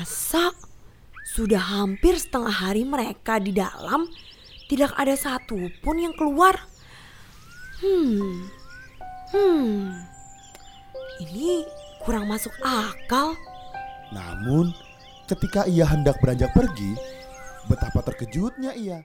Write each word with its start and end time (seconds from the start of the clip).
Masa 0.00 0.56
sudah 1.36 1.60
hampir 1.60 2.16
setengah 2.16 2.48
hari 2.48 2.88
mereka 2.88 3.36
di 3.36 3.52
dalam 3.52 4.08
tidak 4.64 4.96
ada 4.96 5.12
satupun 5.12 6.00
yang 6.00 6.16
keluar. 6.16 6.56
Hmm, 7.84 8.48
hmm, 9.28 9.92
ini 11.20 11.68
kurang 12.00 12.32
masuk 12.32 12.48
akal. 12.64 13.36
Namun, 14.08 14.72
ketika 15.28 15.68
ia 15.68 15.84
hendak 15.84 16.16
beranjak 16.24 16.48
pergi, 16.56 16.96
betapa 17.68 18.00
terkejutnya 18.00 18.72
ia. 18.80 19.04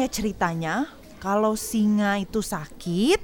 Ya 0.00 0.08
ceritanya 0.08 0.88
kalau 1.20 1.52
singa 1.52 2.16
itu 2.16 2.40
sakit? 2.40 3.20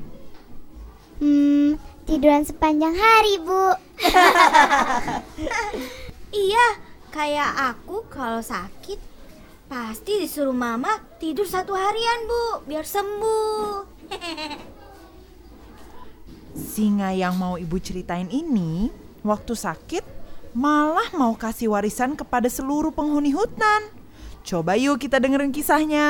Hmm, 1.16 1.80
tiduran 2.05 2.45
sepanjang 2.45 2.93
hari, 2.93 3.41
Bu. 3.41 3.66
Iya, 6.37 6.66
kayak 7.16 7.73
aku 7.73 8.05
kalau 8.12 8.45
sakit 8.45 9.01
pasti 9.73 10.21
disuruh 10.21 10.52
mama 10.52 11.01
tidur 11.16 11.49
satu 11.49 11.73
harian, 11.73 12.29
Bu, 12.29 12.69
biar 12.69 12.85
sembuh. 12.85 13.88
Singa 16.77 17.16
yang 17.16 17.41
mau 17.41 17.57
ibu 17.57 17.80
ceritain 17.80 18.29
ini 18.29 18.93
waktu 19.24 19.57
sakit 19.57 20.05
malah 20.52 21.09
mau 21.16 21.33
kasih 21.33 21.73
warisan 21.73 22.16
kepada 22.21 22.52
seluruh 22.52 22.93
penghuni 22.93 23.33
hutan. 23.33 23.88
Coba 24.47 24.79
yuk 24.79 25.02
kita 25.02 25.19
dengerin 25.19 25.51
kisahnya. 25.51 26.07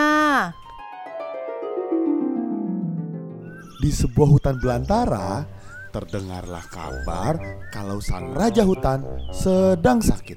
Di 3.81 3.89
sebuah 3.89 4.29
hutan 4.29 4.61
belantara, 4.61 5.49
terdengarlah 5.89 6.61
kabar 6.69 7.41
kalau 7.73 7.97
sang 7.97 8.37
raja 8.37 8.61
hutan 8.61 9.01
sedang 9.33 10.05
sakit. 10.05 10.37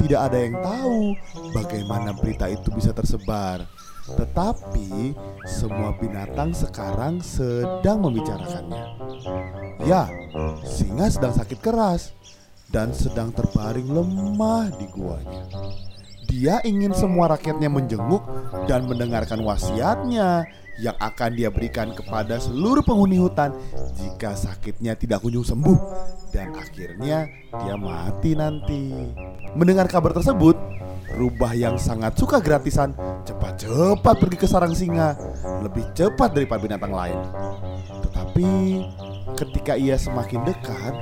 Tidak 0.00 0.16
ada 0.16 0.40
yang 0.40 0.56
tahu 0.64 1.12
bagaimana 1.52 2.16
berita 2.16 2.48
itu 2.48 2.72
bisa 2.72 2.96
tersebar, 2.96 3.68
tetapi 4.16 5.12
semua 5.44 5.92
binatang 6.00 6.56
sekarang 6.56 7.20
sedang 7.20 8.00
membicarakannya. 8.00 8.84
Ya, 9.84 10.08
singa 10.64 11.12
sedang 11.12 11.36
sakit 11.36 11.60
keras 11.60 12.16
dan 12.72 12.96
sedang 12.96 13.28
terbaring 13.28 13.92
lemah 13.92 14.72
di 14.72 14.88
guanya. 14.88 15.44
Dia 16.26 16.58
ingin 16.66 16.90
semua 16.90 17.30
rakyatnya 17.30 17.70
menjenguk 17.70 18.26
dan 18.66 18.90
mendengarkan 18.90 19.38
wasiatnya 19.46 20.44
yang 20.78 20.94
akan 20.98 21.34
dia 21.34 21.50
berikan 21.50 21.90
kepada 21.94 22.38
seluruh 22.38 22.82
penghuni 22.86 23.18
hutan 23.18 23.54
jika 23.98 24.34
sakitnya 24.38 24.94
tidak 24.94 25.22
kunjung 25.22 25.46
sembuh 25.46 25.78
dan 26.30 26.54
akhirnya 26.54 27.26
dia 27.54 27.74
mati 27.78 28.34
nanti. 28.34 29.14
Mendengar 29.58 29.90
kabar 29.90 30.14
tersebut, 30.14 30.54
Rubah 31.08 31.56
yang 31.56 31.80
sangat 31.80 32.20
suka 32.20 32.36
gratisan 32.36 32.92
cepat-cepat 33.24 34.14
pergi 34.20 34.36
ke 34.36 34.46
sarang 34.46 34.76
singa, 34.76 35.16
lebih 35.64 35.88
cepat 35.96 36.36
daripada 36.36 36.60
binatang 36.60 36.92
lain. 36.92 37.16
Tetapi 38.04 38.50
ketika 39.34 39.72
ia 39.74 39.96
semakin 39.96 40.44
dekat, 40.44 40.94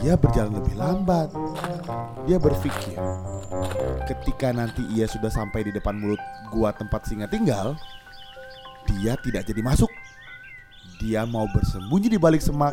dia 0.00 0.14
berjalan 0.18 0.60
lebih 0.60 0.74
lambat. 0.76 1.28
Dia 2.24 2.40
berpikir, 2.40 2.96
ketika 4.08 4.52
nanti 4.52 4.84
ia 4.92 5.08
sudah 5.08 5.28
sampai 5.28 5.68
di 5.68 5.72
depan 5.72 5.96
mulut 5.96 6.20
gua 6.52 6.72
tempat 6.72 7.04
singa 7.08 7.28
tinggal, 7.28 7.76
dia 8.88 9.16
tidak 9.24 9.48
jadi 9.48 9.60
masuk. 9.64 9.90
Dia 11.00 11.28
mau 11.28 11.44
bersembunyi 11.52 12.12
di 12.12 12.18
balik 12.20 12.40
semak 12.40 12.72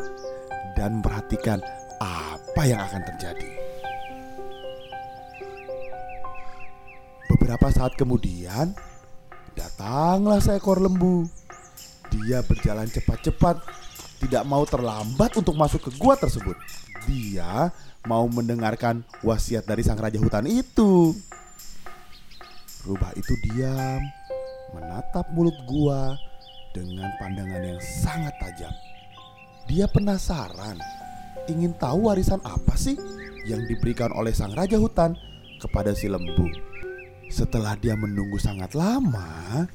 dan 0.76 1.00
memperhatikan 1.00 1.60
apa 2.00 2.62
yang 2.64 2.80
akan 2.80 3.02
terjadi. 3.14 3.52
Beberapa 7.32 7.68
saat 7.74 7.96
kemudian, 8.00 8.72
datanglah 9.56 10.40
seekor 10.40 10.80
lembu. 10.80 11.28
Dia 12.12 12.44
berjalan 12.44 12.92
cepat-cepat, 12.92 13.60
tidak 14.22 14.46
mau 14.46 14.62
terlambat 14.64 15.34
untuk 15.34 15.58
masuk 15.58 15.90
ke 15.90 15.92
gua 15.98 16.14
tersebut. 16.14 16.54
Dia 17.10 17.74
mau 18.06 18.30
mendengarkan 18.30 19.02
wasiat 19.26 19.66
dari 19.66 19.82
sang 19.82 19.98
raja 19.98 20.22
hutan 20.22 20.46
itu. 20.46 21.14
Rubah 22.86 23.14
itu 23.18 23.34
diam, 23.50 24.02
menatap 24.74 25.26
mulut 25.34 25.58
gua 25.66 26.18
dengan 26.74 27.10
pandangan 27.18 27.62
yang 27.62 27.82
sangat 27.82 28.34
tajam. 28.42 28.74
Dia 29.70 29.86
penasaran, 29.90 30.78
ingin 31.50 31.74
tahu 31.78 32.10
warisan 32.10 32.42
apa 32.42 32.74
sih 32.74 32.98
yang 33.46 33.62
diberikan 33.70 34.10
oleh 34.14 34.34
sang 34.34 34.54
raja 34.54 34.78
hutan 34.78 35.18
kepada 35.62 35.94
si 35.94 36.10
lembu. 36.10 36.50
Setelah 37.32 37.78
dia 37.80 37.96
menunggu 37.96 38.36
sangat 38.42 38.76
lama, 38.76 39.66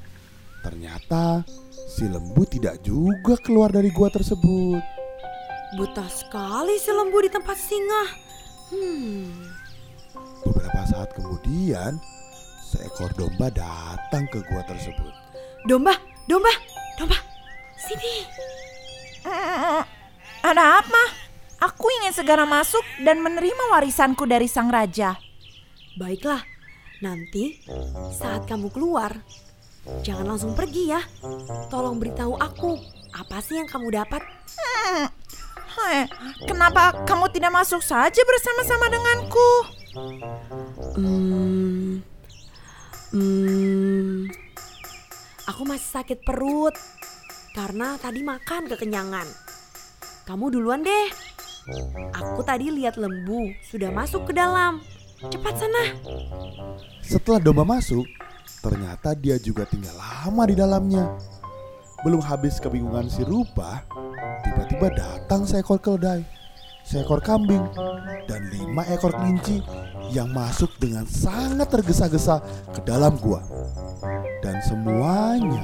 ternyata 0.67 1.47
si 1.71 2.11
lembu 2.11 2.43
tidak 2.43 2.83
juga 2.83 3.39
keluar 3.39 3.71
dari 3.71 3.95
gua 3.95 4.11
tersebut. 4.11 4.83
Buta 5.79 6.07
sekali 6.11 6.75
si 6.83 6.91
lembu 6.91 7.23
di 7.23 7.31
tempat 7.31 7.55
singa. 7.55 8.03
Hmm, 8.75 9.47
Beberapa 10.43 10.83
saat 10.91 11.15
kemudian, 11.15 12.03
seekor 12.67 13.15
domba 13.15 13.47
datang 13.55 14.27
ke 14.27 14.43
gua 14.51 14.67
tersebut. 14.67 15.15
domba, 15.71 15.95
domba, 16.27 16.51
domba, 16.99 17.19
sini. 17.79 18.27
Eh, 19.27 19.83
ada 20.43 20.83
apa? 20.83 21.03
Aku 21.63 21.87
ingin 22.03 22.15
segera 22.15 22.47
masuk 22.47 22.83
dan 23.03 23.23
menerima 23.23 23.71
warisanku 23.71 24.27
dari 24.27 24.47
sang 24.47 24.71
raja. 24.71 25.19
Baiklah, 25.99 26.43
nanti 27.03 27.59
saat 28.15 28.47
kamu 28.47 28.71
keluar, 28.71 29.19
jangan 30.03 30.35
langsung 30.35 30.53
pergi 30.53 30.95
ya. 30.95 31.01
Tolong 31.71 31.99
beritahu 31.99 32.35
aku, 32.39 32.79
apa 33.15 33.39
sih 33.43 33.59
yang 33.59 33.69
kamu 33.71 33.95
dapat? 33.95 34.23
Hmm, 35.77 36.09
kenapa 36.49 37.05
kamu 37.05 37.29
tidak 37.37 37.53
masuk 37.53 37.85
saja 37.85 38.23
bersama-sama 38.25 38.87
denganku? 38.89 39.51
Hmm, 40.97 42.01
hmm, 43.13 44.29
aku 45.49 45.63
masih 45.69 45.89
sakit 46.01 46.25
perut 46.25 46.73
karena 47.53 47.97
tadi 48.01 48.21
makan 48.25 48.69
kekenyangan. 48.69 49.29
Kamu 50.27 50.51
duluan 50.51 50.83
deh. 50.83 51.09
Aku 52.15 52.43
tadi 52.47 52.71
lihat 52.71 52.99
lembu 52.99 53.51
sudah 53.67 53.91
masuk 53.91 54.29
ke 54.29 54.33
dalam. 54.35 54.83
Cepat 55.33 55.55
sana. 55.57 55.83
Setelah 57.01 57.41
domba 57.41 57.65
masuk, 57.65 58.05
ternyata 58.67 59.15
dia 59.15 59.39
juga 59.39 59.63
tinggal 59.63 59.95
lama 59.95 60.43
di 60.43 60.59
dalamnya. 60.59 61.07
Belum 62.03 62.19
habis 62.19 62.59
kebingungan 62.59 63.07
si 63.07 63.23
Rubah, 63.23 63.87
tiba-tiba 64.43 64.91
datang 64.91 65.47
seekor 65.47 65.79
keledai, 65.79 66.27
seekor 66.83 67.23
kambing, 67.23 67.63
dan 68.27 68.43
lima 68.51 68.83
ekor 68.91 69.15
kelinci 69.15 69.63
yang 70.11 70.35
masuk 70.35 70.71
dengan 70.83 71.07
sangat 71.07 71.71
tergesa-gesa 71.71 72.43
ke 72.75 72.83
dalam 72.83 73.15
gua. 73.23 73.39
Dan 74.43 74.59
semuanya 74.67 75.63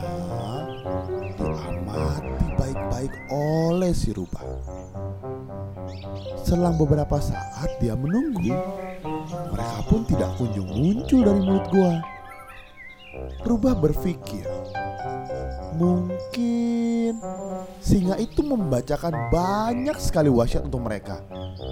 diamati 1.34 2.46
baik-baik 2.54 3.12
oleh 3.34 3.90
si 3.90 4.14
Rubah. 4.14 4.46
Selang 6.46 6.78
beberapa 6.78 7.18
saat 7.18 7.70
dia 7.82 7.98
menunggu, 7.98 8.54
mereka 9.50 9.78
pun 9.90 10.06
tidak 10.06 10.38
kunjung 10.38 10.70
muncul 10.70 11.20
dari 11.26 11.40
mulut 11.42 11.66
gua. 11.70 12.11
Rubah 13.44 13.76
berpikir, 13.76 14.48
mungkin 15.76 17.20
singa 17.82 18.16
itu 18.16 18.40
membacakan 18.40 19.28
banyak 19.28 19.98
sekali 20.00 20.32
wasiat 20.32 20.64
untuk 20.64 20.80
mereka, 20.80 21.20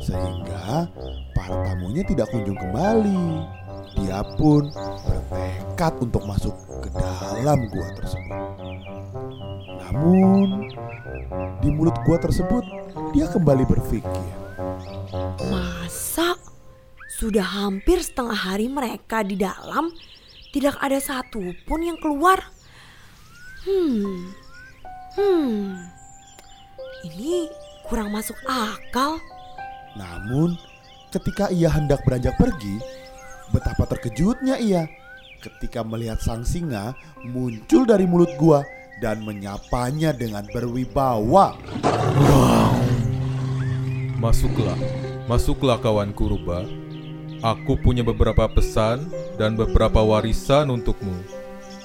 sehingga 0.04 0.92
para 1.32 1.56
tamunya 1.64 2.04
tidak 2.04 2.28
kunjung 2.28 2.60
kembali. 2.60 3.24
Dia 3.96 4.22
pun 4.36 4.68
bertekad 4.70 5.92
untuk 6.04 6.22
masuk 6.28 6.54
ke 6.84 6.88
dalam 6.92 7.66
gua 7.72 7.88
tersebut. 7.96 8.40
Namun, 9.80 10.70
di 11.64 11.68
mulut 11.72 11.96
gua 12.04 12.20
tersebut, 12.20 12.62
dia 13.16 13.26
kembali 13.32 13.64
berpikir, 13.64 14.28
Masa 15.50 16.38
sudah 17.18 17.42
hampir 17.42 17.98
setengah 18.04 18.36
hari 18.36 18.70
mereka 18.70 19.26
di 19.26 19.34
dalam 19.34 19.90
tidak 20.50 20.76
ada 20.82 20.98
satupun 20.98 21.80
yang 21.82 21.98
keluar? 21.98 22.38
Hmm, 23.66 24.32
hmm, 25.16 25.84
ini 27.10 27.50
kurang 27.86 28.10
masuk 28.14 28.36
akal. 28.46 29.20
Namun, 29.98 30.54
ketika 31.10 31.50
ia 31.50 31.68
hendak 31.68 32.00
beranjak 32.06 32.38
pergi, 32.38 32.78
Betapa 33.50 33.82
terkejutnya 33.82 34.62
ia 34.62 34.86
ketika 35.42 35.82
melihat 35.82 36.22
sang 36.22 36.46
singa 36.46 36.94
muncul 37.26 37.82
dari 37.82 38.06
mulut 38.06 38.30
gua 38.38 38.62
dan 39.02 39.26
menyapanya 39.26 40.14
dengan 40.14 40.46
berwibawa. 40.54 41.58
Masuklah, 44.22 44.78
masuklah 45.26 45.82
kawanku 45.82 46.30
Rubah. 46.30 46.62
Aku 47.40 47.80
punya 47.80 48.04
beberapa 48.04 48.44
pesan 48.52 49.08
dan 49.40 49.56
beberapa 49.56 50.04
warisan 50.04 50.68
untukmu. 50.68 51.16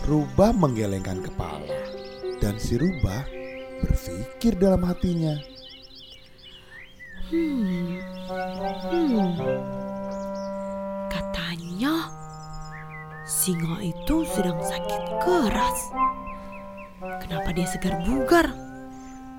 Rubah 0.04 0.52
menggelengkan 0.52 1.24
kepala 1.24 1.72
dan 2.44 2.60
si 2.60 2.76
Rubah 2.76 3.24
berpikir 3.80 4.60
dalam 4.60 4.84
hatinya. 4.84 5.40
Hmm. 7.32 8.04
Hmm. 8.92 9.32
Katanya 11.08 12.12
singa 13.24 13.80
itu 13.80 14.28
sedang 14.36 14.60
sakit 14.60 15.04
keras. 15.24 15.80
Kenapa 17.24 17.56
dia 17.56 17.68
segar 17.72 17.96
bugar? 18.04 18.52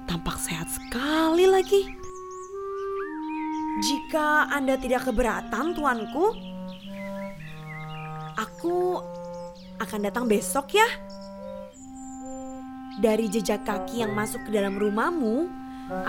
Tampak 0.08 0.40
sehat 0.40 0.72
sekali 0.72 1.44
lagi. 1.44 2.05
Jika 3.76 4.48
Anda 4.48 4.80
tidak 4.80 5.04
keberatan, 5.04 5.76
tuanku, 5.76 6.32
aku 8.40 8.96
akan 9.76 10.00
datang 10.00 10.24
besok 10.24 10.72
ya. 10.72 10.88
Dari 12.96 13.28
jejak 13.28 13.68
kaki 13.68 14.00
yang 14.00 14.16
masuk 14.16 14.48
ke 14.48 14.56
dalam 14.56 14.80
rumahmu, 14.80 15.52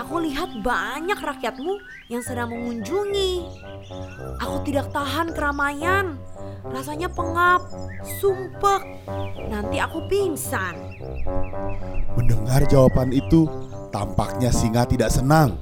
aku 0.00 0.24
lihat 0.24 0.48
banyak 0.64 1.20
rakyatmu 1.20 1.76
yang 2.08 2.24
sedang 2.24 2.56
mengunjungi. 2.56 3.44
Aku 4.40 4.64
tidak 4.64 4.88
tahan 4.88 5.36
keramaian. 5.36 6.16
Rasanya 6.64 7.12
pengap, 7.12 7.68
sumpek. 8.16 8.80
Nanti 9.52 9.76
aku 9.76 10.08
pingsan. 10.08 10.72
Mendengar 12.16 12.64
jawaban 12.64 13.12
itu, 13.12 13.44
tampaknya 13.92 14.48
singa 14.48 14.88
tidak 14.88 15.12
senang. 15.12 15.60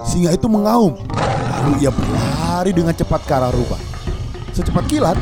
Singa 0.00 0.32
itu 0.32 0.48
mengaum, 0.48 0.96
lalu 1.60 1.84
ia 1.84 1.92
berlari 1.92 2.72
dengan 2.72 2.96
cepat 2.96 3.20
ke 3.28 3.32
arah 3.36 3.52
rubah. 3.52 3.76
Secepat 4.56 4.88
kilat, 4.88 5.18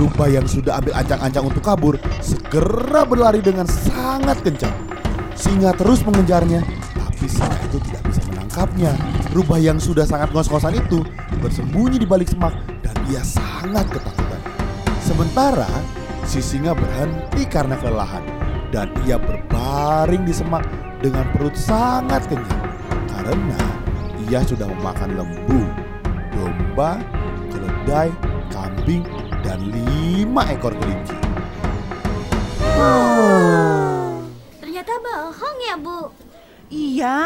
rubah 0.00 0.28
yang 0.28 0.48
sudah 0.48 0.80
ambil 0.80 0.96
ancang-ancang 0.96 1.44
untuk 1.44 1.60
kabur 1.60 1.94
segera 2.24 3.04
berlari 3.04 3.44
dengan 3.44 3.68
sangat 3.68 4.40
kencang. 4.40 4.72
Singa 5.36 5.76
terus 5.76 6.00
mengejarnya, 6.08 6.64
tapi 6.96 7.28
singa 7.28 7.56
itu 7.68 7.78
tidak 7.84 8.02
bisa 8.08 8.20
menangkapnya. 8.32 8.92
Rubah 9.36 9.60
yang 9.60 9.76
sudah 9.76 10.08
sangat 10.08 10.32
ngos-ngosan 10.32 10.80
itu 10.80 11.04
bersembunyi 11.44 12.00
di 12.00 12.08
balik 12.08 12.32
semak 12.32 12.56
dan 12.80 12.96
ia 13.12 13.20
sangat 13.20 13.84
ketakutan. 13.92 14.40
Sementara 15.04 15.68
si 16.24 16.40
singa 16.40 16.72
berhenti 16.72 17.44
karena 17.44 17.76
kelelahan 17.78 18.24
dan 18.72 18.88
ia 19.04 19.20
berbaring 19.20 20.24
di 20.24 20.32
semak 20.34 20.64
dengan 21.04 21.28
perut 21.36 21.54
sangat 21.54 22.24
kenyang 22.26 22.64
karena 23.12 23.60
ia 24.26 24.42
sudah 24.42 24.66
memakan 24.66 25.22
lembu, 25.22 25.62
domba, 26.34 26.98
keledai, 27.46 28.10
kambing, 28.50 29.06
dan 29.46 29.62
lima 29.70 30.42
ekor 30.50 30.74
kelinci. 30.74 31.14
Ternyata 34.58 34.92
bohong 34.98 35.58
ya, 35.62 35.74
Bu. 35.78 36.00
Iya. 36.66 37.18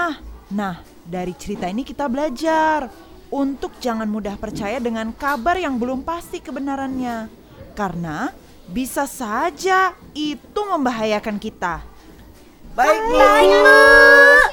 Nah, 0.53 0.85
dari 1.09 1.33
cerita 1.33 1.65
ini 1.73 1.89
kita 1.89 2.05
belajar 2.05 2.93
untuk 3.33 3.81
jangan 3.81 4.05
mudah 4.05 4.37
percaya 4.37 4.77
dengan 4.77 5.17
kabar 5.17 5.57
yang 5.57 5.81
belum 5.81 6.05
pasti 6.05 6.45
kebenarannya. 6.45 7.33
Karena 7.73 8.29
bisa 8.69 9.09
saja 9.09 9.97
itu 10.13 10.61
membahayakan 10.69 11.41
kita. 11.41 11.81
Baik, 12.77 13.01
Bu. 13.09 13.17
Baik, 13.17 13.49
Bu. 13.57 14.50